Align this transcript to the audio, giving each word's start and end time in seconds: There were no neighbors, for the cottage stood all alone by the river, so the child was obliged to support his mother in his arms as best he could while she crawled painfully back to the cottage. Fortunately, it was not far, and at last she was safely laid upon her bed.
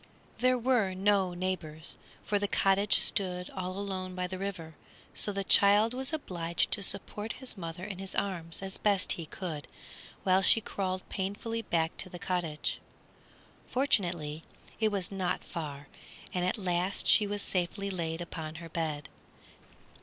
There 0.39 0.57
were 0.57 0.95
no 0.95 1.35
neighbors, 1.35 1.95
for 2.23 2.39
the 2.39 2.47
cottage 2.47 2.97
stood 2.97 3.51
all 3.51 3.73
alone 3.77 4.15
by 4.15 4.25
the 4.25 4.39
river, 4.39 4.73
so 5.13 5.31
the 5.31 5.43
child 5.43 5.93
was 5.93 6.11
obliged 6.11 6.71
to 6.71 6.81
support 6.81 7.33
his 7.33 7.55
mother 7.55 7.83
in 7.83 7.99
his 7.99 8.15
arms 8.15 8.63
as 8.63 8.79
best 8.79 9.11
he 9.11 9.27
could 9.27 9.67
while 10.23 10.41
she 10.41 10.59
crawled 10.59 11.07
painfully 11.09 11.61
back 11.61 11.97
to 11.97 12.09
the 12.09 12.17
cottage. 12.17 12.81
Fortunately, 13.67 14.43
it 14.79 14.91
was 14.91 15.11
not 15.11 15.43
far, 15.43 15.87
and 16.33 16.45
at 16.45 16.57
last 16.57 17.05
she 17.05 17.27
was 17.27 17.43
safely 17.43 17.91
laid 17.91 18.21
upon 18.21 18.55
her 18.55 18.69
bed. 18.69 19.07